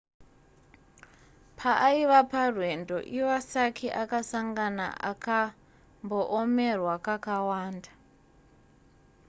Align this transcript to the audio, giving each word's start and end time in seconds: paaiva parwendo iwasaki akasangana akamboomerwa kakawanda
paaiva 1.57 2.19
parwendo 2.31 2.97
iwasaki 3.19 3.87
akasangana 4.01 4.85
akamboomerwa 5.11 6.95
kakawanda 7.05 7.91